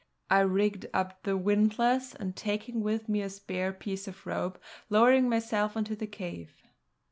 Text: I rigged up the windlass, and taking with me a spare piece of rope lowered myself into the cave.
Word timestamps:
I 0.31 0.39
rigged 0.39 0.87
up 0.95 1.21
the 1.21 1.37
windlass, 1.37 2.15
and 2.15 2.35
taking 2.35 2.81
with 2.81 3.07
me 3.07 3.21
a 3.21 3.29
spare 3.29 3.71
piece 3.71 4.07
of 4.07 4.25
rope 4.25 4.57
lowered 4.89 5.25
myself 5.25 5.77
into 5.77 5.95
the 5.95 6.07
cave. 6.07 6.55